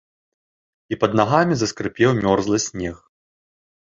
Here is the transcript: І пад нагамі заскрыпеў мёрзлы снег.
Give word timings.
І 0.95 0.97
пад 1.01 1.11
нагамі 1.19 1.57
заскрыпеў 1.61 2.15
мёрзлы 2.21 2.57
снег. 2.67 2.97